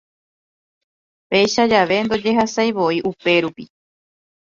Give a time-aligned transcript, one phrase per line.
[1.29, 3.63] Péicha jave ndojehasaivoi upérupi.